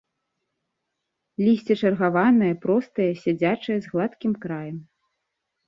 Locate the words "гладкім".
3.95-4.33